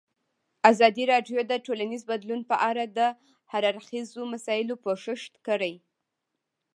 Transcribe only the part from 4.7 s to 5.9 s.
پوښښ کړی.